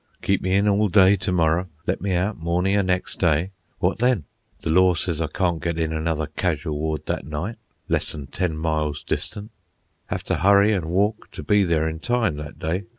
Keep 0.23 0.41
me 0.41 0.55
in 0.55 0.67
all 0.67 0.87
day 0.89 1.15
to 1.17 1.31
morrow, 1.31 1.69
let 1.85 2.01
me 2.01 2.15
out 2.15 2.35
mornin' 2.35 2.75
o' 2.75 2.81
next 2.81 3.19
day. 3.19 3.51
What 3.77 3.99
then? 3.99 4.23
The 4.61 4.71
law 4.71 4.95
sez 4.95 5.21
I 5.21 5.27
can't 5.27 5.61
get 5.61 5.77
in 5.77 5.93
another 5.93 6.25
casual 6.25 6.79
ward 6.79 7.05
that 7.05 7.23
night 7.27 7.57
less'n 7.87 8.25
ten 8.31 8.57
miles 8.57 9.03
distant. 9.03 9.51
Have 10.07 10.23
to 10.23 10.37
hurry 10.37 10.73
an' 10.73 10.89
walk 10.89 11.29
to 11.33 11.43
be 11.43 11.63
there 11.63 11.87
in 11.87 11.99
time 11.99 12.37
that 12.37 12.57
day. 12.57 12.85